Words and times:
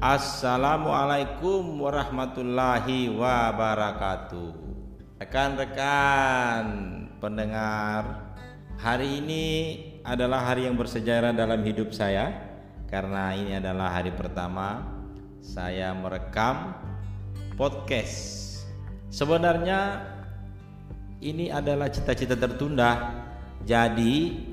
Assalamualaikum 0.00 1.76
warahmatullahi 1.76 3.12
wabarakatuh. 3.12 4.48
Rekan-rekan 5.20 6.64
pendengar, 7.20 8.32
hari 8.80 9.20
ini 9.20 9.44
adalah 10.00 10.40
hari 10.40 10.64
yang 10.64 10.80
bersejarah 10.80 11.36
dalam 11.36 11.60
hidup 11.68 11.92
saya 11.92 12.32
karena 12.88 13.36
ini 13.36 13.60
adalah 13.60 13.92
hari 13.92 14.08
pertama 14.16 14.88
saya 15.44 15.92
merekam 15.92 16.80
podcast. 17.60 18.56
Sebenarnya 19.12 20.00
ini 21.20 21.52
adalah 21.52 21.92
cita-cita 21.92 22.40
tertunda. 22.40 23.20
Jadi 23.68 24.48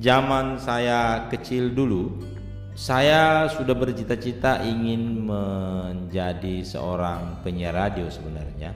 zaman 0.00 0.56
saya 0.56 1.28
kecil 1.28 1.76
dulu 1.76 2.39
saya 2.80 3.44
sudah 3.52 3.76
bercita-cita 3.76 4.64
ingin 4.64 5.28
menjadi 5.28 6.64
seorang 6.64 7.44
penyiar 7.44 7.76
radio 7.76 8.08
sebenarnya. 8.08 8.72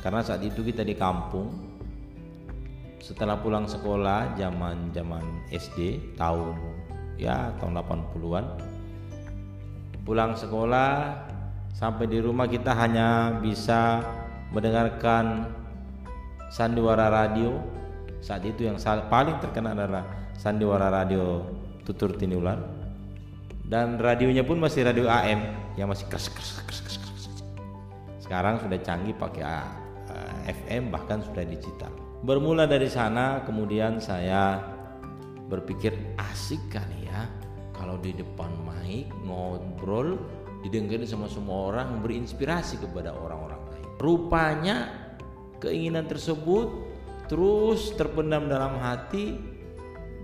Karena 0.00 0.24
saat 0.24 0.40
itu 0.40 0.64
kita 0.64 0.80
di 0.80 0.96
kampung. 0.96 1.52
Setelah 3.04 3.36
pulang 3.36 3.68
sekolah 3.68 4.32
zaman 4.40 4.88
zaman 4.96 5.44
SD 5.52 6.16
tahun 6.16 6.56
ya 7.20 7.52
tahun 7.60 7.84
80-an 7.84 8.44
pulang 10.08 10.32
sekolah 10.32 11.12
sampai 11.76 12.08
di 12.08 12.24
rumah 12.24 12.48
kita 12.48 12.72
hanya 12.72 13.36
bisa 13.44 14.00
mendengarkan 14.56 15.52
sandiwara 16.48 17.12
radio. 17.12 17.60
Saat 18.24 18.48
itu 18.48 18.64
yang 18.64 18.80
paling 19.12 19.36
terkenal 19.36 19.76
adalah 19.76 20.32
sandiwara 20.32 20.88
radio 20.88 21.44
tutur 21.84 22.16
tinular 22.16 22.83
dan 23.64 23.96
radionya 23.96 24.44
pun 24.44 24.60
masih 24.60 24.84
radio 24.84 25.08
AM 25.08 25.72
yang 25.80 25.88
masih 25.88 26.04
keras 26.12 26.28
keras 26.28 26.60
keras 26.60 26.80
keras, 26.84 26.96
keras. 27.00 27.24
sekarang 28.20 28.60
sudah 28.60 28.78
canggih 28.84 29.16
pakai 29.16 29.44
eh, 30.12 30.52
FM 30.52 30.92
bahkan 30.92 31.24
sudah 31.24 31.42
digital 31.48 31.90
bermula 32.20 32.68
dari 32.68 32.88
sana 32.88 33.40
kemudian 33.48 34.00
saya 34.00 34.60
berpikir 35.48 35.96
asik 36.20 36.60
kali 36.68 37.08
ya 37.08 37.24
kalau 37.72 37.96
di 38.00 38.12
depan 38.12 38.52
mic 38.64 39.08
ngobrol 39.24 40.20
didengarin 40.64 41.04
sama 41.04 41.28
semua 41.28 41.72
orang 41.72 41.98
memberi 42.00 42.20
inspirasi 42.20 42.80
kepada 42.80 43.12
orang-orang 43.12 43.60
lain 43.72 43.86
rupanya 44.00 44.76
keinginan 45.60 46.04
tersebut 46.08 46.68
terus 47.28 47.92
terpendam 47.96 48.48
dalam 48.48 48.76
hati 48.80 49.36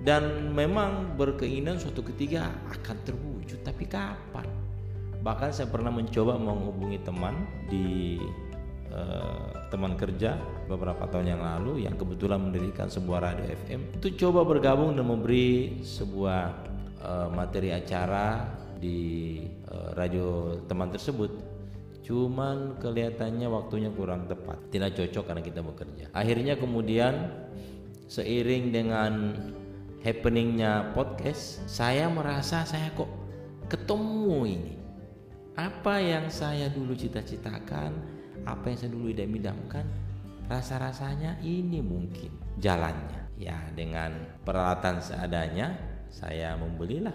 dan 0.01 0.53
memang 0.56 1.17
berkeinginan 1.20 1.77
suatu 1.77 2.01
ketika 2.01 2.48
akan 2.73 2.97
terwujud 3.05 3.61
tapi 3.61 3.84
kapan? 3.84 4.48
Bahkan 5.20 5.53
saya 5.53 5.69
pernah 5.69 5.93
mencoba 5.93 6.41
menghubungi 6.41 7.05
teman 7.05 7.45
di 7.69 8.17
uh, 8.89 9.69
teman 9.69 10.01
kerja 10.01 10.41
beberapa 10.65 11.05
tahun 11.05 11.37
yang 11.37 11.43
lalu 11.45 11.84
yang 11.84 12.01
kebetulan 12.01 12.41
mendirikan 12.41 12.89
sebuah 12.89 13.28
radio 13.28 13.45
FM 13.69 14.01
itu 14.01 14.09
coba 14.17 14.48
bergabung 14.48 14.97
dan 14.97 15.05
memberi 15.05 15.84
sebuah 15.84 16.43
uh, 17.05 17.28
materi 17.37 17.77
acara 17.77 18.48
di 18.81 19.45
uh, 19.69 19.93
radio 19.93 20.56
teman 20.65 20.89
tersebut. 20.89 21.53
Cuman 22.01 22.81
kelihatannya 22.81 23.47
waktunya 23.53 23.93
kurang 23.93 24.25
tepat. 24.27 24.56
Tidak 24.73 24.97
cocok 24.97 25.25
karena 25.28 25.43
kita 25.45 25.61
bekerja. 25.61 26.05
Akhirnya 26.17 26.56
kemudian 26.56 27.28
seiring 28.11 28.75
dengan 28.75 29.12
happeningnya 30.01 30.97
podcast 30.97 31.61
saya 31.69 32.09
merasa 32.09 32.65
saya 32.65 32.89
kok 32.97 33.09
ketemu 33.69 34.48
ini. 34.48 34.75
Apa 35.61 36.01
yang 36.01 36.33
saya 36.33 36.73
dulu 36.73 36.97
cita-citakan 36.97 37.93
apa 38.49 38.72
yang 38.72 38.78
saya 38.81 38.91
dulu 38.97 39.12
idam-idamkan 39.12 39.84
rasa-rasanya 40.49 41.37
ini 41.44 41.84
mungkin 41.84 42.33
jalannya. 42.56 43.28
Ya 43.37 43.61
dengan 43.77 44.41
peralatan 44.41 45.05
seadanya 45.05 45.77
saya 46.09 46.56
membelilah 46.56 47.15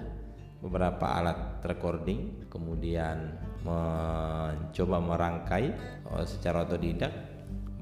beberapa 0.61 1.09
alat 1.09 1.61
recording 1.65 2.49
kemudian 2.53 3.33
mencoba 3.65 4.97
merangkai 5.01 5.73
oh, 6.13 6.21
secara 6.21 6.69
otodidak 6.69 7.13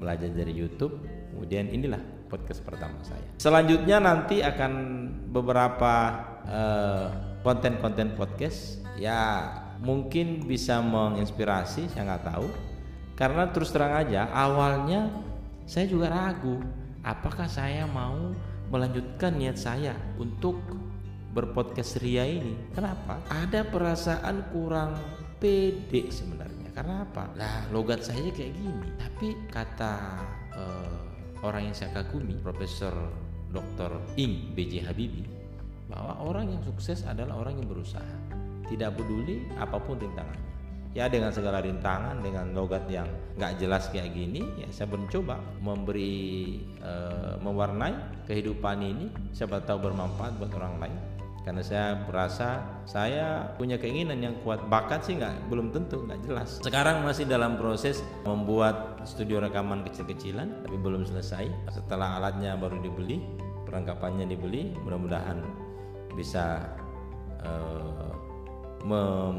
belajar 0.00 0.32
dari 0.32 0.56
YouTube. 0.56 0.96
Kemudian 1.28 1.68
inilah 1.68 2.13
podcast 2.26 2.60
pertama 2.64 2.98
saya. 3.04 3.24
Selanjutnya 3.38 4.00
nanti 4.00 4.40
akan 4.40 4.72
beberapa 5.30 5.94
eh, 6.44 7.06
konten-konten 7.44 8.12
uh, 8.12 8.16
podcast. 8.16 8.80
Ya 8.94 9.50
mungkin 9.82 10.46
bisa 10.46 10.78
menginspirasi 10.80 11.92
saya 11.92 12.14
nggak 12.14 12.24
tahu. 12.30 12.48
Karena 13.14 13.46
terus 13.54 13.70
terang 13.70 13.94
aja 13.94 14.26
awalnya 14.34 15.06
saya 15.64 15.86
juga 15.86 16.10
ragu 16.10 16.58
apakah 17.04 17.46
saya 17.46 17.86
mau 17.86 18.34
melanjutkan 18.72 19.36
niat 19.36 19.60
saya 19.60 19.94
untuk 20.18 20.58
berpodcast 21.36 22.00
ria 22.00 22.24
ini? 22.26 22.56
Kenapa? 22.72 23.20
Ada 23.28 23.68
perasaan 23.68 24.50
kurang 24.50 24.96
pede 25.38 26.10
sebenarnya. 26.10 26.72
Karena 26.74 27.06
apa? 27.06 27.30
Lah 27.38 27.70
logat 27.70 28.02
saya 28.02 28.34
kayak 28.34 28.54
gini. 28.56 28.88
Tapi 28.98 29.28
kata 29.52 29.94
uh, 30.58 31.13
orang 31.44 31.68
yang 31.70 31.76
saya 31.76 31.92
kagumi 31.92 32.40
Profesor 32.40 32.92
Dr. 33.52 34.00
Ing 34.16 34.56
BJ 34.56 34.88
Habibie 34.88 35.28
bahwa 35.86 36.16
orang 36.24 36.50
yang 36.56 36.62
sukses 36.64 37.04
adalah 37.04 37.38
orang 37.44 37.60
yang 37.60 37.68
berusaha. 37.68 38.16
Tidak 38.64 38.90
peduli 38.96 39.44
apa 39.60 39.76
pun 39.76 40.00
rintangannya. 40.00 40.56
Ya 40.96 41.10
dengan 41.10 41.34
segala 41.34 41.60
rintangan 41.60 42.22
dengan 42.22 42.54
logat 42.54 42.86
yang 42.88 43.10
nggak 43.34 43.58
jelas 43.58 43.90
kayak 43.90 44.14
gini 44.14 44.46
ya 44.62 44.70
saya 44.70 44.94
mencoba 44.94 45.42
memberi 45.58 46.62
e, 46.80 46.92
mewarnai 47.44 48.24
kehidupan 48.24 48.78
ini. 48.80 49.06
Siapa 49.34 49.60
tahu 49.66 49.90
bermanfaat 49.90 50.38
buat 50.40 50.54
orang 50.54 50.74
lain 50.80 50.96
karena 51.44 51.60
saya 51.60 52.00
merasa 52.08 52.64
saya 52.88 53.52
punya 53.60 53.76
keinginan 53.76 54.16
yang 54.24 54.34
kuat. 54.40 54.64
Bakat 54.72 55.04
sih 55.04 55.20
nggak 55.20 55.52
belum 55.52 55.76
tentu 55.76 56.08
nggak 56.08 56.24
jelas. 56.24 56.58
Sekarang 56.64 57.04
masih 57.04 57.28
dalam 57.28 57.60
proses 57.60 58.00
membuat 58.24 59.04
studio 59.04 59.44
rekaman 59.44 59.84
kecil-kecilan 59.84 60.64
tapi 60.64 60.76
belum 60.80 61.04
selesai. 61.04 61.44
Setelah 61.68 62.16
alatnya 62.16 62.56
baru 62.56 62.80
dibeli 62.80 63.20
perlengkapannya 63.68 64.24
dibeli 64.24 64.72
mudah-mudahan 64.84 65.44
bisa 66.16 66.64
uh, 67.44 68.12
mem, 68.84 69.38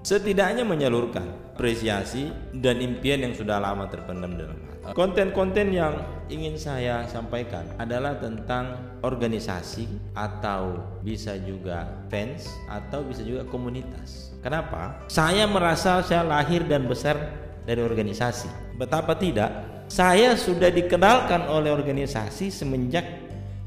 setidaknya 0.00 0.64
menyalurkan 0.64 1.52
apresiasi 1.52 2.32
dan 2.56 2.80
impian 2.80 3.20
yang 3.28 3.34
sudah 3.36 3.60
lama 3.60 3.88
terpendam 3.92 4.36
dalam 4.40 4.56
hati. 4.56 4.96
Konten-konten 4.96 5.68
yang 5.72 5.94
ingin 6.32 6.56
saya 6.56 7.04
sampaikan 7.06 7.68
adalah 7.76 8.16
tentang 8.18 8.91
organisasi 9.02 9.86
atau 10.14 10.78
bisa 11.02 11.34
juga 11.42 12.06
fans 12.08 12.46
atau 12.70 13.02
bisa 13.02 13.26
juga 13.26 13.42
komunitas. 13.50 14.32
Kenapa? 14.40 15.02
Saya 15.10 15.46
merasa 15.46 16.02
saya 16.02 16.22
lahir 16.22 16.64
dan 16.66 16.86
besar 16.86 17.18
dari 17.66 17.82
organisasi. 17.82 18.78
Betapa 18.78 19.14
tidak? 19.18 19.50
Saya 19.90 20.38
sudah 20.38 20.72
dikenalkan 20.72 21.46
oleh 21.52 21.68
organisasi 21.68 22.48
semenjak 22.48 23.04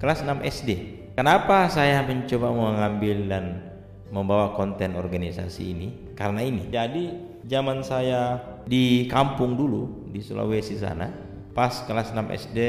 kelas 0.01 0.25
6 0.25 0.41
SD. 0.41 0.69
Kenapa 1.13 1.69
saya 1.72 2.03
mencoba 2.03 2.51
mengambil 2.51 3.18
dan 3.29 3.45
membawa 4.12 4.57
konten 4.57 4.97
organisasi 4.97 5.63
ini? 5.72 5.88
Karena 6.18 6.44
ini. 6.44 6.68
Jadi 6.68 7.03
zaman 7.45 7.85
saya 7.85 8.41
di 8.66 9.06
kampung 9.06 9.53
dulu 9.56 10.09
di 10.09 10.19
Sulawesi 10.19 10.75
sana 10.75 11.07
pas 11.56 11.85
kelas 11.88 12.12
6 12.12 12.35
SD 12.35 12.59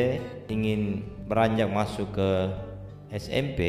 ingin 0.52 1.02
beranjak 1.26 1.68
masuk 1.68 2.14
ke 2.14 2.30
SMP 3.10 3.60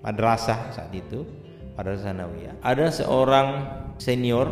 madrasah 0.00 0.70
saat 0.70 0.90
itu 0.94 1.26
madrasah 1.74 2.14
Nawiyah 2.14 2.58
ada 2.62 2.90
seorang 2.90 3.48
senior 3.98 4.50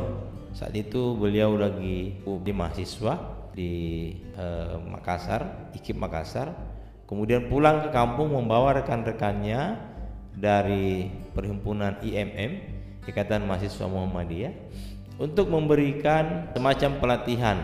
saat 0.53 0.77
itu 0.77 1.17
beliau 1.17 1.57
lagi 1.57 2.21
di 2.21 2.53
mahasiswa 2.53 3.43
di 3.57 3.73
eh, 4.37 4.77
Makassar 4.81 5.73
IKIP 5.77 5.97
Makassar. 5.97 6.53
Kemudian 7.09 7.49
pulang 7.53 7.85
ke 7.85 7.89
kampung 7.93 8.33
membawa 8.33 8.81
rekan-rekannya 8.81 9.77
dari 10.33 11.13
perhimpunan 11.37 12.01
IMM 12.01 12.53
Ikatan 13.05 13.45
Mahasiswa 13.45 13.85
Muhammadiyah 13.85 14.53
untuk 15.21 15.53
memberikan 15.53 16.49
semacam 16.57 16.91
pelatihan 16.97 17.59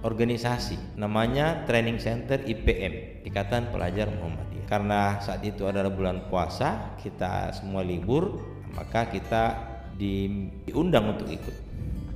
organisasi 0.00 0.96
namanya 0.96 1.68
Training 1.68 2.00
Center 2.00 2.40
IPM 2.40 3.24
Ikatan 3.26 3.68
Pelajar 3.68 4.08
Muhammadiyah. 4.08 4.66
Karena 4.70 5.18
saat 5.18 5.42
itu 5.42 5.66
adalah 5.66 5.90
bulan 5.90 6.30
puasa 6.30 6.94
kita 7.02 7.50
semua 7.52 7.82
libur 7.82 8.38
maka 8.70 9.10
kita 9.10 9.58
di, 9.98 10.46
diundang 10.64 11.18
untuk 11.18 11.28
ikut. 11.28 11.56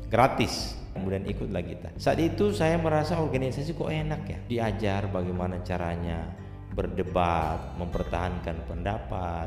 Gratis 0.08 0.78
kemudian 0.94 1.26
ikutlah 1.26 1.62
kita. 1.66 1.88
Saat 1.98 2.22
itu 2.22 2.54
saya 2.54 2.78
merasa 2.78 3.18
organisasi 3.18 3.74
kok 3.74 3.90
enak 3.90 4.22
ya? 4.30 4.38
Diajar 4.46 5.10
bagaimana 5.10 5.60
caranya 5.66 6.30
berdebat 6.74 7.78
mempertahankan 7.78 8.66
pendapat 8.66 9.46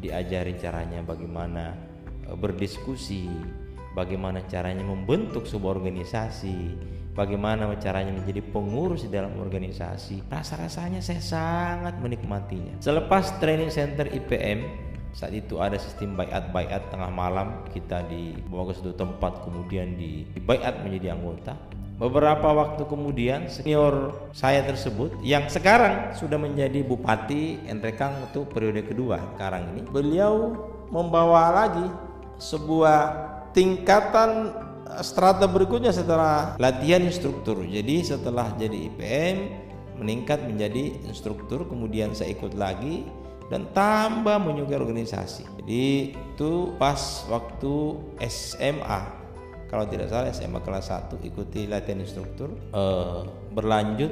diajari 0.00 0.56
caranya 0.56 1.00
bagaimana 1.00 1.74
e, 2.24 2.32
berdiskusi 2.36 3.28
bagaimana 3.96 4.46
caranya 4.46 4.84
membentuk 4.86 5.48
sebuah 5.48 5.80
organisasi, 5.80 6.58
bagaimana 7.18 7.66
caranya 7.82 8.14
menjadi 8.14 8.38
pengurus 8.54 9.02
di 9.02 9.10
dalam 9.10 9.34
organisasi. 9.34 10.30
Rasa-rasanya 10.30 11.02
saya 11.02 11.18
sangat 11.18 11.98
menikmatinya. 11.98 12.78
Selepas 12.78 13.34
training 13.42 13.74
center 13.74 14.06
IPM, 14.06 14.62
saat 15.10 15.34
itu 15.34 15.58
ada 15.58 15.74
sistem 15.74 16.14
bayat-bayat 16.14 16.94
tengah 16.94 17.10
malam 17.10 17.66
kita 17.74 18.06
dibawa 18.06 18.70
ke 18.70 18.78
suatu 18.78 18.94
tempat 18.94 19.42
kemudian 19.42 19.98
di 19.98 20.22
bayat 20.46 20.84
menjadi 20.86 21.18
anggota 21.18 21.58
Beberapa 21.98 22.54
waktu 22.54 22.86
kemudian 22.86 23.50
senior 23.50 24.14
saya 24.30 24.62
tersebut 24.62 25.18
yang 25.26 25.50
sekarang 25.50 26.14
sudah 26.14 26.38
menjadi 26.38 26.86
bupati 26.86 27.66
Entrekang 27.66 28.30
untuk 28.30 28.54
periode 28.54 28.86
kedua 28.86 29.18
sekarang 29.34 29.74
ini 29.74 29.82
beliau 29.82 30.54
membawa 30.94 31.66
lagi 31.66 31.90
sebuah 32.38 33.00
tingkatan 33.50 34.54
strata 35.02 35.46
berikutnya 35.48 35.90
setelah 35.94 36.56
latihan 36.56 37.02
instruktur. 37.02 37.62
Jadi 37.64 38.04
setelah 38.04 38.52
jadi 38.56 38.88
IPM 38.92 39.36
meningkat 39.98 40.46
menjadi 40.46 40.94
instruktur 41.10 41.66
kemudian 41.66 42.14
saya 42.14 42.34
ikut 42.34 42.54
lagi 42.54 43.02
dan 43.50 43.66
tambah 43.74 44.38
menyukai 44.38 44.78
organisasi. 44.78 45.42
Jadi 45.62 46.14
itu 46.14 46.52
pas 46.78 47.26
waktu 47.26 47.74
SMA 48.28 49.18
kalau 49.68 49.84
tidak 49.84 50.08
salah 50.08 50.32
SMA 50.32 50.60
kelas 50.64 50.88
1 50.88 51.20
ikuti 51.28 51.68
latihan 51.68 52.00
instruktur 52.00 52.56
uh, 52.72 53.28
berlanjut 53.52 54.10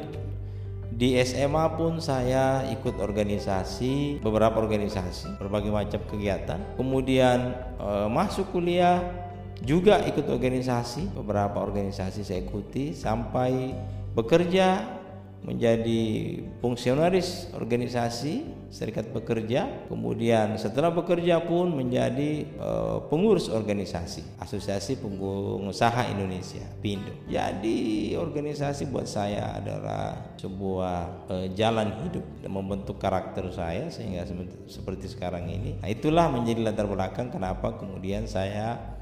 di 0.93 1.19
SMA 1.27 1.67
pun 1.75 1.99
saya 1.99 2.63
ikut 2.71 3.03
organisasi 3.03 4.23
beberapa 4.23 4.63
organisasi 4.63 5.41
berbagai 5.41 5.73
macam 5.73 6.01
kegiatan 6.07 6.61
kemudian 6.79 7.57
uh, 7.81 8.07
masuk 8.07 8.49
kuliah 8.55 9.03
juga 9.65 10.05
ikut 10.05 10.29
organisasi 10.29 11.17
beberapa 11.17 11.63
organisasi 11.63 12.27
saya 12.27 12.45
ikuti 12.45 12.93
sampai 12.93 13.73
bekerja 14.13 14.97
menjadi 15.47 16.03
fungsionaris 16.59 17.55
organisasi 17.55 18.67
serikat 18.67 19.15
pekerja. 19.15 19.87
Kemudian 19.87 20.59
setelah 20.59 20.91
bekerja 20.91 21.39
pun 21.47 21.71
menjadi 21.71 22.51
uh, 22.59 22.99
pengurus 23.07 23.47
organisasi 23.47 24.43
asosiasi 24.43 24.99
pengusaha 24.99 26.11
Indonesia 26.11 26.67
Pindo. 26.83 27.15
Jadi 27.31 28.13
organisasi 28.19 28.91
buat 28.91 29.07
saya 29.07 29.55
adalah 29.63 30.35
sebuah 30.35 31.31
uh, 31.31 31.47
jalan 31.55 31.95
hidup 32.03 32.27
dan 32.43 32.51
membentuk 32.51 32.99
karakter 32.99 33.47
saya 33.55 33.87
sehingga 33.95 34.27
seperti 34.67 35.07
sekarang 35.07 35.47
ini. 35.47 35.79
Nah 35.79 35.89
itulah 35.89 36.27
menjadi 36.27 36.67
latar 36.67 36.91
belakang 36.91 37.31
kenapa 37.31 37.79
kemudian 37.79 38.27
saya 38.27 38.97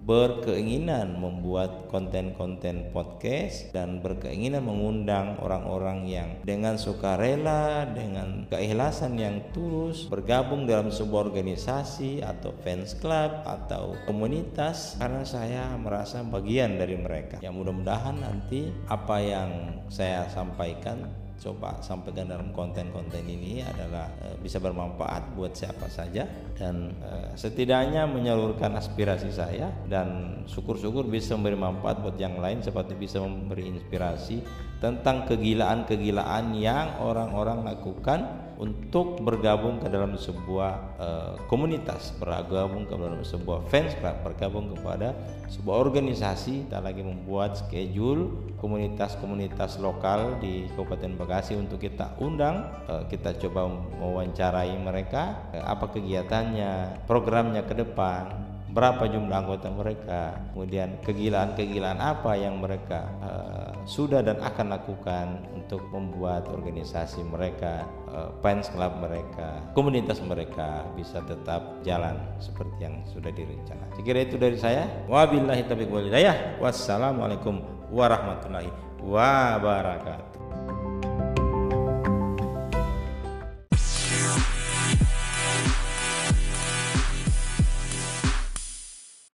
berkeinginan 0.00 1.20
membuat 1.20 1.92
konten-konten 1.92 2.88
podcast 2.88 3.68
dan 3.76 4.00
berkeinginan 4.00 4.64
mengundang 4.64 5.36
orang-orang 5.44 6.08
yang 6.08 6.28
dengan 6.40 6.80
sukarela, 6.80 7.84
dengan 7.92 8.48
keikhlasan 8.48 9.20
yang 9.20 9.44
tulus 9.52 10.08
bergabung 10.08 10.64
dalam 10.64 10.88
sebuah 10.88 11.28
organisasi 11.28 12.24
atau 12.24 12.56
fans 12.64 12.96
club 12.96 13.44
atau 13.44 13.92
komunitas 14.08 14.96
karena 14.96 15.22
saya 15.22 15.64
merasa 15.76 16.24
bagian 16.24 16.80
dari 16.80 16.96
mereka. 16.96 17.36
Yang 17.44 17.60
mudah-mudahan 17.60 18.16
nanti 18.24 18.72
apa 18.88 19.16
yang 19.20 19.50
saya 19.92 20.24
sampaikan 20.32 21.29
coba 21.40 21.80
sampaikan 21.80 22.28
dalam 22.28 22.52
konten-konten 22.52 23.24
ini 23.24 23.64
adalah 23.64 24.12
e, 24.20 24.36
bisa 24.44 24.60
bermanfaat 24.60 25.32
buat 25.32 25.56
siapa 25.56 25.88
saja 25.88 26.28
dan 26.60 26.92
e, 27.00 27.32
setidaknya 27.32 28.04
menyalurkan 28.04 28.76
aspirasi 28.76 29.32
saya 29.32 29.72
dan 29.88 30.40
syukur-syukur 30.44 31.08
bisa 31.08 31.34
memberi 31.40 31.56
manfaat 31.56 32.04
buat 32.04 32.20
yang 32.20 32.36
lain 32.36 32.60
seperti 32.60 32.92
bisa 32.92 33.24
memberi 33.24 33.72
inspirasi 33.72 34.44
tentang 34.84 35.24
kegilaan-kegilaan 35.24 36.56
yang 36.60 37.00
orang-orang 37.00 37.64
lakukan 37.64 38.50
untuk 38.60 39.24
bergabung 39.24 39.80
ke 39.80 39.88
dalam 39.88 40.20
sebuah 40.20 40.72
uh, 41.00 41.32
komunitas, 41.48 42.12
bergabung 42.20 42.84
ke 42.84 42.92
dalam 42.92 43.24
sebuah 43.24 43.64
fans 43.72 43.96
club, 43.96 44.20
bergabung 44.20 44.76
kepada 44.76 45.16
sebuah 45.48 45.88
organisasi. 45.88 46.68
Kita 46.68 46.84
lagi 46.84 47.00
membuat 47.00 47.56
schedule 47.56 48.52
komunitas-komunitas 48.60 49.80
lokal 49.80 50.36
di 50.44 50.68
Kabupaten 50.76 51.16
Bekasi 51.30 51.54
untuk 51.54 51.78
kita 51.78 52.18
undang, 52.18 52.66
uh, 52.90 53.06
kita 53.06 53.38
coba 53.38 53.70
mewawancarai 53.70 54.74
mereka, 54.82 55.46
uh, 55.54 55.62
apa 55.62 55.86
kegiatannya, 55.94 57.06
programnya 57.06 57.62
ke 57.62 57.78
depan, 57.78 58.34
berapa 58.74 59.06
jumlah 59.06 59.38
anggota 59.38 59.70
mereka, 59.70 60.34
kemudian 60.50 60.98
kegilaan-kegilaan 61.06 62.02
apa 62.02 62.34
yang 62.34 62.58
mereka 62.58 63.06
uh, 63.22 63.70
sudah 63.86 64.26
dan 64.26 64.42
akan 64.42 64.74
lakukan 64.74 65.46
untuk 65.54 65.78
membuat 65.94 66.50
organisasi 66.50 67.22
mereka, 67.22 67.86
uh, 68.10 68.34
fans 68.42 68.66
club 68.74 68.98
mereka, 68.98 69.62
komunitas 69.78 70.18
mereka 70.26 70.82
bisa 70.98 71.22
tetap 71.30 71.78
jalan 71.86 72.18
seperti 72.42 72.90
yang 72.90 73.06
sudah 73.06 73.30
direncanakan. 73.30 73.94
Sekira 73.94 74.26
itu 74.26 74.34
dari 74.34 74.58
saya. 74.58 75.06
Wabillahi 75.06 75.62
taufiq 75.70 75.94
walhidayah. 75.94 76.58
Wassalamualaikum 76.58 77.62
warahmatullahi 77.94 78.74
wabarakatuh. 78.98 80.39